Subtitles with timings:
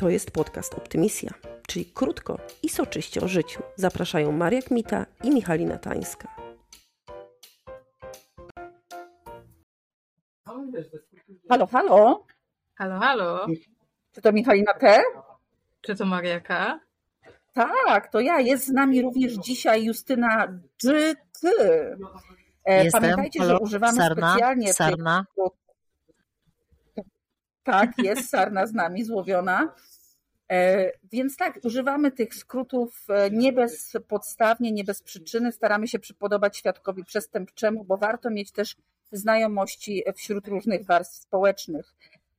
[0.00, 1.30] To jest podcast Optymisja,
[1.66, 3.62] czyli krótko i soczyście o życiu.
[3.76, 6.28] Zapraszają Maria Kmita i Michalina Tańska.
[11.48, 12.26] Halo, halo.
[12.74, 13.46] Halo, halo.
[14.12, 15.02] Czy to Michalina T?
[15.80, 16.80] Czy to Mariaka?
[17.52, 18.40] Tak, to ja.
[18.40, 20.46] Jest z nami również dzisiaj Justyna
[20.84, 21.48] GT.
[22.64, 23.02] E, Jestem.
[23.02, 25.24] Pamiętajcie, Halo, że używamy Sarna, specjalnie Sarna.
[25.36, 27.04] tych...
[27.62, 29.74] Tak, jest Sarna z nami, złowiona.
[30.50, 35.52] E, Więc tak, używamy tych skrótów e, nie bezpodstawnie, nie bez przyczyny.
[35.52, 38.76] Staramy się przypodobać świadkowi przestępczemu, bo warto mieć też
[39.12, 41.94] znajomości wśród różnych warstw społecznych.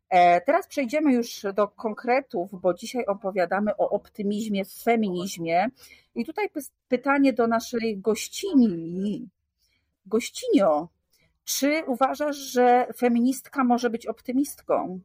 [0.09, 5.67] E, Teraz przejdziemy już do konkretów, bo dzisiaj opowiadamy o optymizmie w feminizmie.
[6.15, 6.49] I tutaj
[6.87, 9.29] pytanie do naszej gościni.
[10.05, 10.87] Gościnio,
[11.43, 14.99] czy uważasz, że feministka może być optymistką?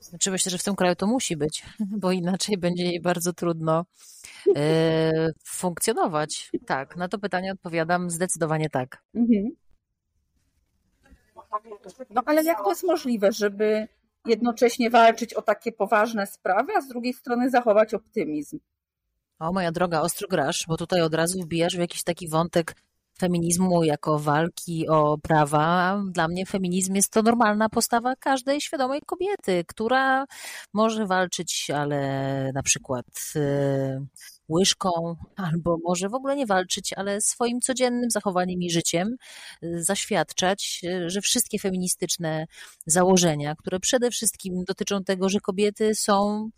[0.00, 1.62] Znaczy myślę, że w tym kraju to musi być,
[2.02, 3.86] bo inaczej będzie jej bardzo trudno
[4.56, 6.50] e, funkcjonować.
[6.66, 9.02] Tak, na to pytanie odpowiadam zdecydowanie tak.
[9.14, 9.50] Mhm.
[12.10, 13.88] No ale jak to jest możliwe, żeby
[14.26, 18.58] jednocześnie walczyć o takie poważne sprawy, a z drugiej strony zachować optymizm?
[19.38, 22.74] O, moja droga, ostro grasz, bo tutaj od razu wbijasz w jakiś taki wątek
[23.20, 26.02] feminizmu jako walki o prawa.
[26.10, 30.24] Dla mnie feminizm jest to normalna postawa każdej świadomej kobiety, która
[30.74, 34.00] może walczyć, ale na przykład e,
[34.48, 39.16] łyżką, albo może w ogóle nie walczyć, ale swoim codziennym zachowaniem i życiem
[39.62, 42.46] e, zaświadczać, e, że wszystkie feministyczne
[42.86, 46.50] założenia, które przede wszystkim dotyczą tego, że kobiety są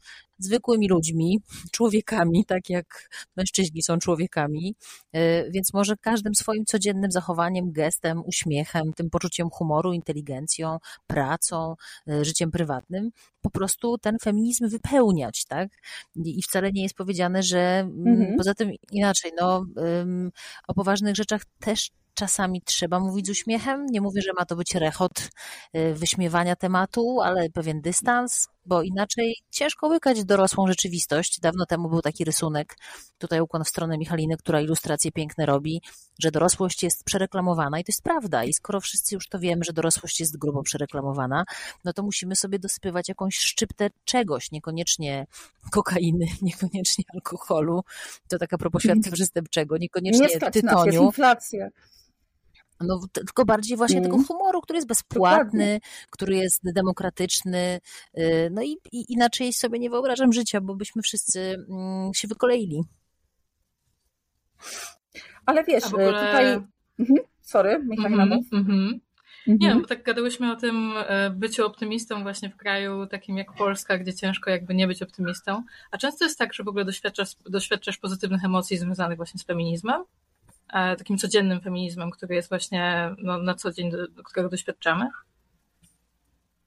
[0.45, 1.41] zwykłymi ludźmi,
[1.73, 4.75] człowiekami, tak jak mężczyźni są człowiekami,
[5.13, 11.75] E, więc może każdym swoim codziennym zachowaniem, gestem, uśmiechem, tym poczuciem humoru, inteligencją, pracą,
[12.09, 15.69] e, życiem prywatnym, po prostu ten feminizm wypełniać, tak?
[16.17, 18.37] I wcale nie jest powiedziane, że mm, Mhm.
[18.37, 19.67] poza tym inaczej, no
[20.69, 23.87] o poważnych rzeczach też czasami trzeba mówić z uśmiechem.
[23.87, 25.31] Nie mówię, że ma to być rechot
[25.77, 31.41] y, wyśmiewania tematu, ale pewien dystans, bo inaczej ciężko łykać dorosłą rzeczywistość.
[31.41, 32.77] Dawno temu był taki rysunek,
[33.19, 35.83] tutaj ukłon w stronę Michaliny, która ilustracje piękne robi,
[36.19, 38.45] że dorosłość jest przereklamowana i to jest prawda.
[38.45, 41.45] I skoro wszyscy już to wiemy, że dorosłość jest grubo przereklamowana,
[41.85, 45.27] no to musimy sobie dosypywać jakąś szczyptę czegoś, niekoniecznie
[45.71, 47.85] kokainy, niekoniecznie alkoholu,
[48.29, 51.69] to tak a propos świadka przestępczego, niekoniecznie Nie stać nas, jest tytoniu, inflacja.
[52.81, 54.11] No, tylko bardziej właśnie Mm.
[54.11, 55.81] tego humoru, który jest bezpłatny,
[56.11, 57.81] który jest demokratyczny.
[58.19, 62.83] y, No i, i inaczej sobie nie wyobrażam życia, bo byśmy wszyscy mm, się wykoleili.
[65.47, 66.47] Ale wiesz, w ogóle- tutaj...
[66.99, 67.19] Mhm.
[67.43, 68.53] Sorry, Michalina, Mhm, mów.
[68.53, 69.01] mhm.
[69.47, 69.81] Nie, Mhm.
[69.83, 74.15] bo tak gadałyśmy o tym e, byciu optymistą właśnie w kraju takim jak Polska, gdzie
[74.15, 75.63] ciężko jakby nie być optymistą.
[75.91, 80.05] A często jest tak, że w ogóle doświadczasz, doświadczasz pozytywnych emocji związanych właśnie z feminizmem,
[80.73, 85.11] takim codziennym feminizmem, który jest właśnie no, na co dzień, do, którego doświadczamy.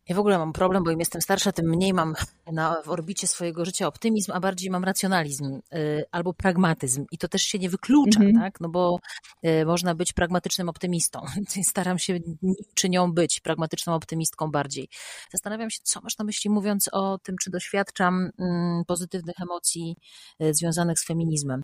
[0.09, 2.13] Ja w ogóle mam problem, bo im jestem starsza, tym mniej mam
[2.51, 7.05] na, w orbicie swojego życia optymizm, a bardziej mam racjonalizm y, albo pragmatyzm.
[7.11, 8.39] I to też się nie wyklucza, Mhm.
[8.39, 8.61] tak?
[8.61, 8.99] No bo
[9.45, 11.21] y, można być pragmatycznym optymistą.
[11.71, 12.19] Staram się
[12.75, 14.89] czy nią być, pragmatyczną optymistką bardziej.
[15.31, 19.95] Zastanawiam się, co masz na myśli, mówiąc o tym, czy doświadczam mm, pozytywnych emocji
[20.41, 21.63] y, związanych z feminizmem.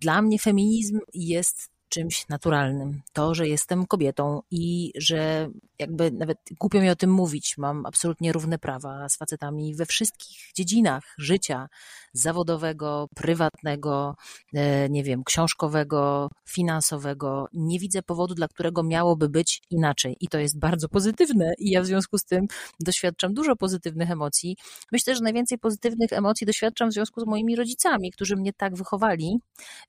[0.00, 3.02] Dla mnie feminizm jest czymś naturalnym.
[3.12, 8.32] To, że jestem kobietą i że jakby nawet głupio mi o tym mówić, mam absolutnie
[8.32, 11.68] równe prawa z facetami we wszystkich dziedzinach życia
[12.12, 14.16] zawodowego, prywatnego,
[14.54, 17.48] e, nie wiem, książkowego, finansowego.
[17.52, 20.16] Nie widzę powodu, dla którego miałoby być inaczej.
[20.20, 21.52] I to jest bardzo pozytywne.
[21.58, 22.46] I ja w związku z tym
[22.80, 24.56] doświadczam dużo pozytywnych emocji.
[24.92, 29.38] Myślę, że najwięcej pozytywnych emocji doświadczam w związku z moimi rodzicami, którzy mnie tak wychowali,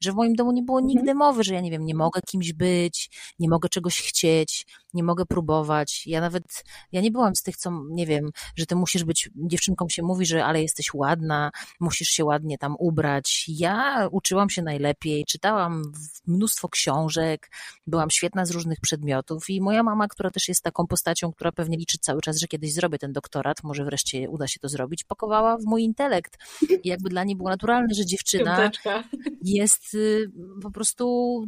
[0.01, 2.53] że w moim domu nie było nigdy mowy, że ja nie wiem, nie mogę kimś
[2.53, 6.07] być, nie mogę czegoś chcieć, nie mogę próbować.
[6.07, 9.89] Ja nawet, ja nie byłam z tych, co, nie wiem, że ty musisz być, dziewczynkom
[9.89, 13.45] się mówi, że ale jesteś ładna, musisz się ładnie tam ubrać.
[13.47, 15.81] Ja uczyłam się najlepiej, czytałam
[16.27, 17.51] mnóstwo książek,
[17.87, 21.77] byłam świetna z różnych przedmiotów i moja mama, która też jest taką postacią, która pewnie
[21.77, 25.57] liczy cały czas, że kiedyś zrobię ten doktorat, może wreszcie uda się to zrobić, pakowała
[25.57, 26.37] w mój intelekt.
[26.83, 29.03] I jakby dla niej było naturalne, że dziewczyna Piąteczka.
[29.41, 30.31] jest y,
[30.61, 31.45] po prostu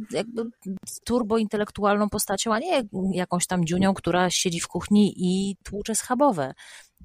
[1.04, 2.82] turbointelektualną postacią, a nie
[3.12, 6.54] jakąś tam dziunią, która siedzi w kuchni i tłucze schabowe.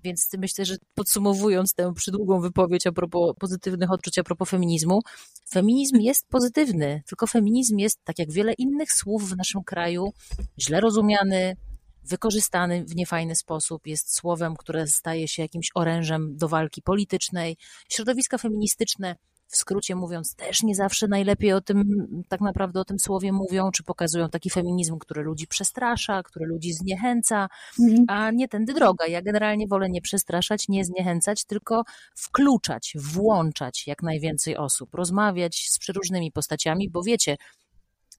[0.04, 5.02] Więc myślę, że podsumowując tę przydługą wypowiedź a propos pozytywnych odczuć, a propos feminizmu,
[5.50, 10.14] feminizm jest pozytywny, tylko feminizm jest, tak jak wiele innych słów w naszym kraju,
[10.60, 11.56] źle rozumiany,
[12.04, 17.58] wykorzystany w niefajny sposób, jest słowem, które staje się jakimś orężem do walki politycznej.
[17.90, 19.16] Środowiska feministyczne
[19.54, 21.84] w skrócie mówiąc, też nie zawsze najlepiej o tym,
[22.30, 26.74] tak naprawdę o tym słowie mówią, czy pokazują taki feminizm, który ludzi przestrasza, który ludzi
[26.74, 27.48] zniechęca,
[27.80, 28.06] mhm.
[28.08, 29.08] a nie tędy droga.
[29.08, 31.84] Ja generalnie wolę nie przestraszać, nie zniechęcać, tylko
[32.16, 37.38] wkluczać, włączać jak najwięcej osób, rozmawiać z przeróżnymi postaciami, bo wiecie,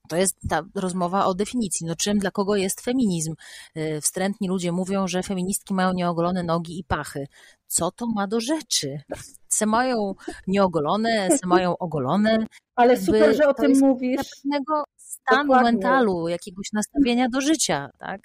[0.09, 1.87] to jest ta rozmowa o definicji.
[1.87, 3.35] No czym, dla kogo jest feminizm?
[3.77, 7.27] Y, wstrętni ludzie mówią, że feministki mają nieogolone nogi i pachy.
[7.67, 9.01] Co to ma do rzeczy?
[9.47, 10.15] Se mają
[10.47, 12.45] nieogolone, se mają ogolone.
[12.75, 14.29] Ale super, że o tym mówisz.
[14.43, 15.71] Pewnego stanu Dokładnie.
[15.71, 18.21] mentalu, jakiegoś nastawienia do życia, tak?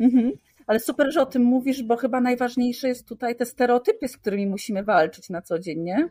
[0.00, 0.32] Mhm.
[0.66, 4.46] Ale super, że o tym mówisz, bo chyba najważniejsze jest tutaj te stereotypy, z którymi
[4.46, 6.08] musimy walczyć na co dzień, nie?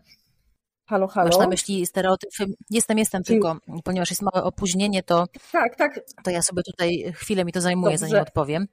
[0.87, 1.29] Halo, halo.
[1.29, 2.45] Masz na myśli stereotypy?
[2.69, 5.99] Jestem, jestem, tylko ponieważ jest małe opóźnienie, to, tak, tak.
[6.23, 8.07] to ja sobie tutaj chwilę mi to zajmuje, Dobrze.
[8.07, 8.67] zanim odpowiem.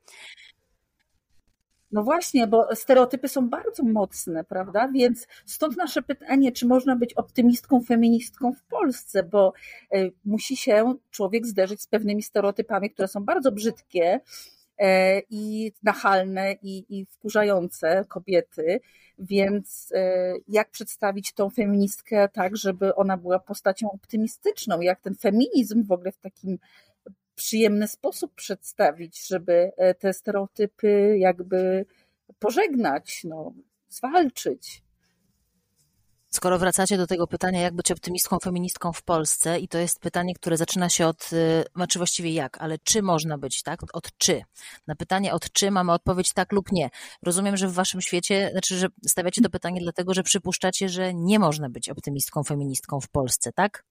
[1.92, 4.88] No właśnie, bo stereotypy są bardzo mocne, prawda?
[4.88, 9.52] Więc stąd nasze pytanie, czy można być optymistką, feministką w Polsce, bo
[9.94, 14.20] e, musi się człowiek zderzyć z pewnymi stereotypami, które są bardzo brzydkie
[15.30, 18.80] i nachalne i, i wkurzające kobiety.
[19.18, 24.80] Więc e, jak przedstawić tą feministkę tak, żeby ona była postacią optymistyczną?
[24.80, 26.58] Jak ten feminizm w ogóle w takim
[27.34, 31.86] przyjemny sposób przedstawić, żeby e, te stereotypy jakby
[32.38, 33.52] pożegnać, no,
[33.88, 34.82] zwalczyć.
[36.34, 40.34] Skoro wracacie do tego pytania, jak być optymistką, feministką w Polsce, i to jest pytanie,
[40.34, 41.30] które zaczyna się od,
[41.76, 43.80] znaczy właściwie jak, ale czy można być, tak?
[43.92, 44.42] Od czy.
[44.86, 46.90] Na pytanie od czy mamy odpowiedź tak lub nie.
[47.22, 51.38] Rozumiem, że w waszym świecie, znaczy, że stawiacie to pytanie dlatego, że przypuszczacie, że nie
[51.38, 53.84] można być optymistką, feministką w Polsce, tak?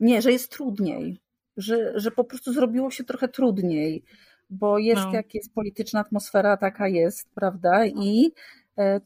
[0.00, 1.20] Nie, że jest trudniej.
[1.56, 4.04] Że, że po prostu zrobiło się trochę trudniej,
[4.50, 5.12] bo jest no.
[5.12, 7.86] jak jest polityczna atmosfera, taka jest, prawda?
[7.86, 8.32] I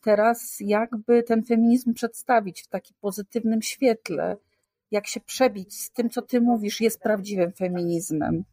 [0.00, 4.36] teraz jakby ten feminizm przedstawić w takim pozytywnym świetle,
[4.90, 8.44] jak się przebić z tym, co ty mówisz, jest prawdziwym feminizmem.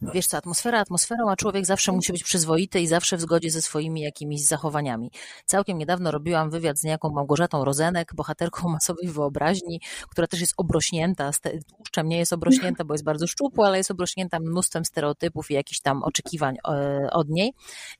[0.00, 3.62] Wiesz co, atmosfera atmosferą, a człowiek zawsze musi być przyzwoity i zawsze w zgodzie ze
[3.62, 5.10] swoimi jakimiś zachowaniami.
[5.44, 11.30] Całkiem niedawno robiłam wywiad z niejaką Małgorzatą Rozenek, bohaterką masowej wyobraźni, która też jest obrośnięta,
[11.76, 15.80] tłuszczem nie jest obrośnięta, bo jest bardzo szczupła, ale jest obrośnięta mnóstwem stereotypów i jakichś
[15.80, 17.52] tam oczekiwań e, od niej.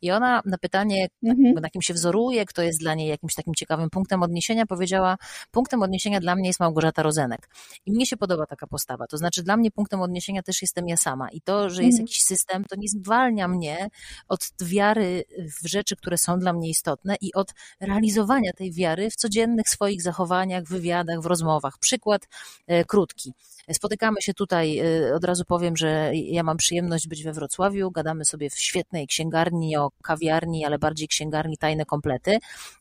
[0.02, 1.54] I ona na pytanie, mhm.
[1.54, 5.16] na kim się wzoruje, kto jest dla niej jakimś takim ciekawym punktem odniesienia, powiedziała,
[5.50, 7.48] punktem odniesienia dla mnie jest Małgorzata Rozenek.
[7.86, 9.06] I mnie się podoba taka postawa.
[9.06, 11.30] To znaczy dla mnie punktem odniesienia też jestem ja sama.
[11.30, 12.06] I to, że jest mhm.
[12.06, 13.88] jakiś system, to nie zwalnia mnie
[14.28, 15.24] od wiary
[15.62, 20.02] w rzeczy, które są dla mnie istotne i od realizowania tej wiary w codziennych swoich
[20.02, 21.78] zachowaniach, wywiadach, w rozmowach.
[21.78, 22.28] Przykład
[22.66, 23.32] e, krótki.
[23.72, 28.24] Spotykamy się tutaj, y, od razu powiem, że ja mam przyjemność być we Wrocławiu, gadamy
[28.24, 32.38] sobie w świetnej księgarni o kawiarni, ale bardziej księgarni tajne komplety.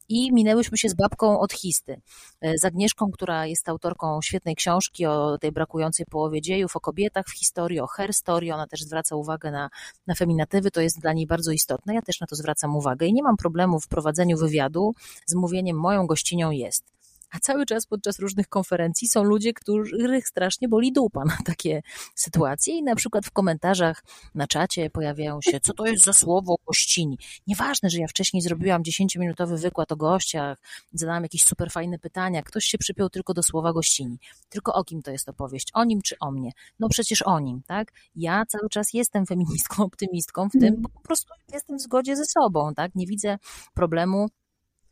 [0.09, 2.01] I minęłyśmy się z babką od histy,
[2.45, 7.25] y, z Agnieszką, która jest autorką świetnej książki o tej brakującej połowie dziejów, o kobietach
[7.27, 9.69] w historii, o her story, ona też zwraca uwagę na,
[10.07, 13.13] na feminatywy, to jest dla niej bardzo istotne, ja też na to zwracam uwagę i
[13.13, 14.93] nie mam problemu w prowadzeniu wywiadu.
[15.25, 16.94] Z mówieniem moją gościnią jest
[17.31, 21.81] a cały czas podczas różnych konferencji są ludzie, których strasznie boli dupa na takie
[22.15, 24.03] sytuacje i na przykład w komentarzach
[24.35, 27.17] na czacie pojawiają się, co to jest za słowo gościni.
[27.47, 30.57] Nieważne, że ja wcześniej zrobiłam 10-minutowy wykład o gościach,
[30.93, 34.19] zadałam jakieś super fajne pytania, ktoś się przypiął tylko do słowa gościni.
[34.49, 35.67] Tylko o kim to jest opowieść?
[35.73, 36.51] O nim czy o mnie?
[36.79, 37.91] No przecież o nim, tak?
[38.15, 40.81] Ja cały czas jestem feministką, optymistką w tym, mm.
[40.81, 42.95] bo po prostu jestem w zgodzie ze sobą, tak?
[42.95, 43.37] Nie widzę
[43.73, 44.27] problemu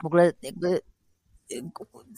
[0.03, 0.79] w ogóle jakby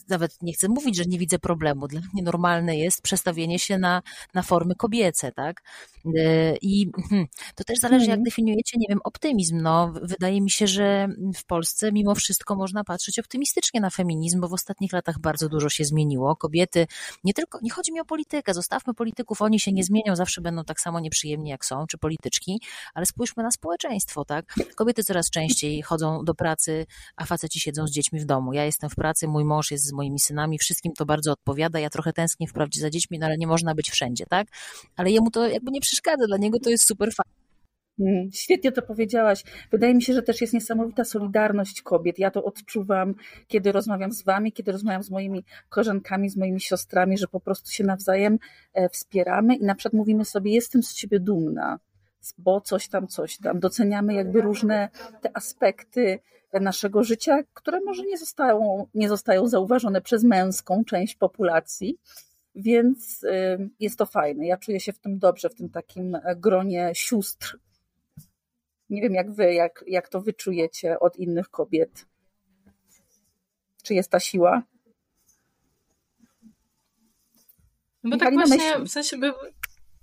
[0.08, 1.88] nawet nie chcę mówić, że nie widzę problemu.
[1.88, 4.02] Dla mnie normalne jest przestawienie się na,
[4.34, 5.62] na formy kobiece, tak?
[6.18, 8.24] E, I hmm, to też zależy, jak mhm.
[8.24, 9.60] definiujecie, nie wiem, optymizm.
[9.62, 14.48] No, wydaje mi się, że w Polsce mimo wszystko można patrzeć optymistycznie na feminizm, bo
[14.48, 16.36] w ostatnich latach bardzo dużo się zmieniło.
[16.36, 16.86] Kobiety,
[17.24, 20.64] nie tylko, nie chodzi mi o politykę, zostawmy polityków, oni się nie zmienią, zawsze będą
[20.64, 22.60] tak samo nieprzyjemni jak są, czy polityczki,
[22.94, 24.54] ale spójrzmy na społeczeństwo, tak?
[24.74, 26.86] Kobiety coraz częściej chodzą do pracy,
[27.16, 28.52] a faceci siedzą z dziećmi w domu.
[28.52, 31.80] Ja jestem w pracy, mój mąż jest z moimi synami, wszystkim to bardzo odpowiada.
[31.80, 34.48] Ja trochę tęsknię wprawdzie za dziećmi, no ale nie można być wszędzie, tak?
[34.96, 37.36] Ale jemu to jakby nie przeszkadza, dla niego to jest super fajne.
[38.00, 39.44] Mm, świetnie to powiedziałaś.
[39.72, 42.18] Wydaje mi się, że też jest niesamowita solidarność kobiet.
[42.18, 43.14] Ja to odczuwam,
[43.46, 47.70] kiedy rozmawiam z wami, kiedy rozmawiam z moimi koleżankami, z moimi siostrami, że po prostu
[47.70, 48.38] się nawzajem
[48.74, 51.78] e, wspieramy i na przykład mówimy sobie, jestem z ciebie dumna,
[52.38, 53.60] bo coś tam, coś tam.
[53.60, 54.88] Doceniamy jakby różne
[55.22, 56.18] te aspekty
[56.60, 61.98] naszego życia, które może nie zostają, nie zostają zauważone przez męską część populacji,
[62.56, 63.26] więc
[63.80, 64.46] jest to fajne.
[64.46, 67.58] Ja czuję się w tym dobrze, w tym takim gronie sióstr
[68.90, 72.06] Nie wiem jak wy, jak, jak to wyczujecie od innych kobiet.
[73.82, 74.62] Czy jest ta siła?
[78.04, 79.32] No bo tak właśnie, w sensie by...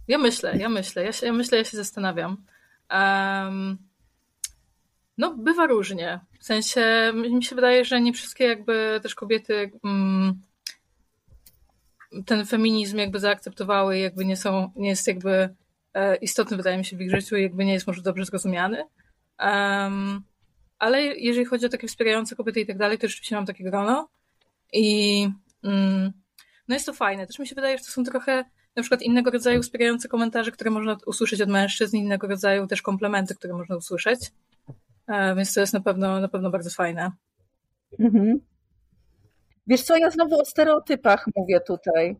[0.07, 2.45] Ja myślę, ja myślę, ja, się, ja myślę, ja się zastanawiam.
[2.91, 3.77] Um,
[5.17, 6.19] no, bywa różnie.
[6.39, 10.41] W sensie, mi się wydaje, że nie wszystkie jakby też kobiety um,
[12.25, 15.55] ten feminizm jakby zaakceptowały jakby nie są, nie jest jakby
[15.93, 18.83] e, istotny, wydaje mi się, w ich życiu jakby nie jest może dobrze zrozumiany.
[19.39, 20.23] Um,
[20.79, 24.09] ale jeżeli chodzi o takie wspierające kobiety i tak dalej, to rzeczywiście mam takie grono.
[24.73, 25.27] I
[25.63, 26.11] mm,
[26.67, 27.27] no jest to fajne.
[27.27, 30.71] Też mi się wydaje, że to są trochę na przykład innego rodzaju wspierające komentarze, które
[30.71, 34.31] można usłyszeć od mężczyzn, innego rodzaju też komplementy, które można usłyszeć.
[35.07, 37.11] E, więc to jest na pewno, na pewno bardzo fajne.
[37.99, 38.39] Mhm.
[39.67, 42.15] Wiesz co, ja znowu o stereotypach mówię tutaj.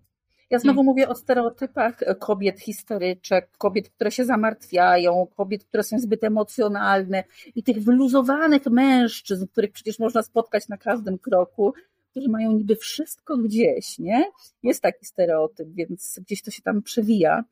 [0.50, 0.85] Ja znowu hmm.
[0.85, 7.23] mówię o stereotypach kobiet historyczek, kobiet, które się zamartwiają, kobiet, które są zbyt emocjonalne
[7.55, 11.73] i tych wyluzowanych mężczyzn, których przecież można spotkać na każdym kroku,
[12.12, 14.25] którzy mają niby wszystko gdzieś, nie?
[14.63, 17.43] Jest taki stereotyp, więc gdzieś to się tam przewija.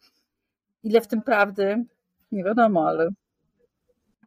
[0.83, 1.85] Ile w tym prawdy?
[2.31, 3.09] Nie wiadomo, ale.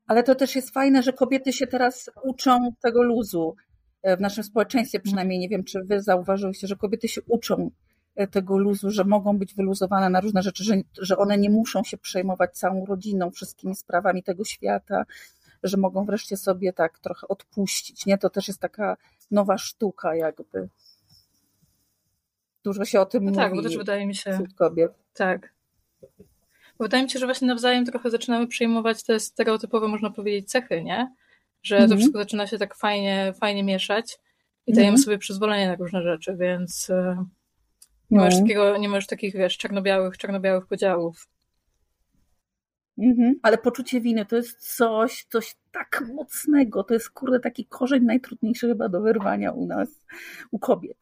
[0.07, 3.57] Ale to też jest fajne, że kobiety się teraz uczą tego luzu
[4.05, 7.71] w naszym społeczeństwie przynajmniej, nie wiem, czy wy zauważyliście, że kobiety się uczą
[8.17, 11.85] e, tego luzu, że mogą być wyluzowane na różne rzeczy, że, że one nie muszą
[11.85, 15.05] się przejmować całą rodziną, wszystkimi sprawami tego świata,
[15.63, 18.19] że mogą wreszcie sobie tak trochę odpuścić, nie?
[18.19, 18.97] To też jest taka
[19.31, 20.69] nowa sztuka jakby.
[22.65, 23.43] Dużo się o tym no mówi.
[23.43, 24.33] Tak, bo też wydaje mi się...
[24.33, 24.93] Wśród kobiet.
[25.15, 25.55] Tak.
[26.79, 30.85] Bo wydaje mi się, że właśnie nawzajem trochę zaczynamy przejmować te stereotypowe, można powiedzieć, cechy,
[30.85, 31.15] nie?
[31.65, 32.01] Że to mhm.
[32.01, 34.19] wszystko zaczyna się tak fajnie, fajnie mieszać
[34.67, 35.05] i dajemy mhm.
[35.05, 37.25] sobie przyzwolenie na różne rzeczy, więc e,
[38.11, 38.41] nie masz no.
[38.41, 41.29] takiego, nie masz takich, wiesz, czarno-białych, czarno-białych podziałów.
[42.99, 43.35] Mhm.
[43.43, 46.85] Ale poczucie winy to jest coś, coś tak mocnego.
[46.85, 49.89] To jest kurde taki korzeń najtrudniejszy chyba do wyrwania u nas,
[50.51, 50.99] u kobiet.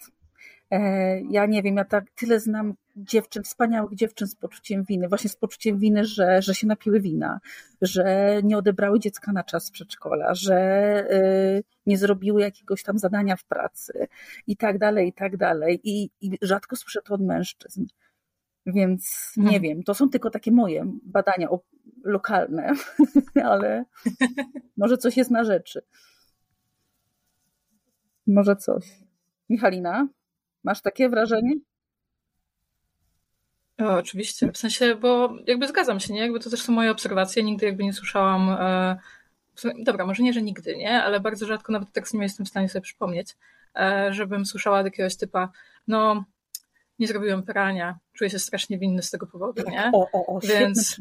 [0.72, 5.30] E, ja nie wiem, ja tak tyle znam dziewczyn, wspaniałych dziewczyn z poczuciem winy, właśnie
[5.30, 7.40] z poczuciem winy, że, że się napiły wina,
[7.82, 8.04] że
[8.44, 10.56] nie odebrały dziecka na czas przedszkola, że
[11.58, 14.08] y, nie zrobiły jakiegoś tam zadania w pracy
[14.46, 15.80] i tak dalej, i tak dalej.
[15.84, 17.86] I, i rzadko słyszę to od mężczyzn.
[18.66, 19.62] Więc nie hmm.
[19.62, 21.48] wiem, to są tylko takie moje badania
[22.04, 22.72] lokalne,
[23.52, 23.84] ale
[24.76, 25.82] może coś jest na rzeczy.
[28.26, 28.84] Może coś.
[29.48, 30.08] Michalina?
[30.64, 31.54] Masz takie wrażenie?
[33.78, 36.20] O, oczywiście, w sensie, bo jakby zgadzam się, nie?
[36.20, 38.96] Jakby to też są moje obserwacje, nigdy jakby nie słyszałam, e,
[39.84, 41.02] dobra, może nie, że nigdy, nie?
[41.02, 43.36] Ale bardzo rzadko nawet tak nie jestem w stanie sobie przypomnieć,
[43.76, 45.48] e, żebym słyszała od jakiegoś typa,
[45.86, 46.24] no
[46.98, 49.90] nie zrobiłem prania, czuję się strasznie winny z tego powodu, nie?
[49.94, 51.00] O, o, o, Więc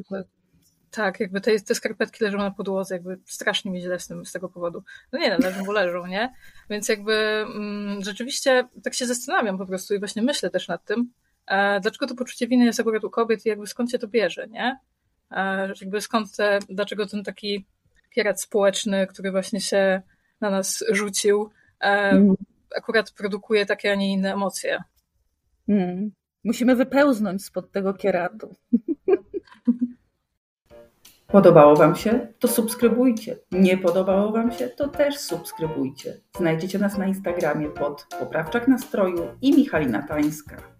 [0.92, 4.32] tak, jakby te, te skarpetki leżą na podłodze, jakby strasznie mi źle z, tym, z
[4.32, 4.84] tego powodu.
[5.12, 6.34] No nie, no, leżą, bo leżą, nie?
[6.70, 11.12] Więc jakby mm, rzeczywiście tak się zastanawiam po prostu i właśnie myślę też nad tym,
[11.48, 14.48] e, dlaczego to poczucie winy jest akurat u kobiet i jakby skąd się to bierze,
[14.48, 14.80] nie?
[15.32, 17.66] E, jakby skąd te, dlaczego ten taki
[18.16, 20.02] kierat społeczny, który właśnie się
[20.42, 22.36] na nas rzucił, e, mm.
[22.78, 24.84] akurat produkuje takie, a nie inne emocje.
[25.70, 26.12] Mm.
[26.44, 28.56] Musimy wypełznąć spod tego kieratu.
[31.32, 32.28] Podobało Wam się?
[32.40, 33.36] To subskrybujcie.
[33.52, 34.68] Nie podobało Wam się?
[34.68, 36.18] To też subskrybujcie.
[36.38, 40.71] Znajdziecie nas na Instagramie pod Poprawczak Nastroju i Michalina Tańska.